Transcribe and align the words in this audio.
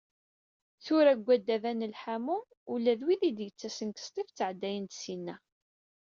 Tura, 0.83 1.11
deg 1.17 1.21
waddad-a 1.27 1.71
n 1.73 1.89
lḥamu, 1.93 2.37
ula 2.73 2.93
d 2.99 3.01
wid 3.05 3.21
i 3.29 3.31
d-yettasen 3.37 3.89
seg 3.93 4.01
Ṣtif 4.07 4.29
ttεeddayen-d 4.29 4.93
syin-a. 5.01 5.35